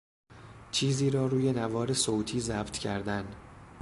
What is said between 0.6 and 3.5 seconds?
چیزی را روی نوار صوتی ضبط کردن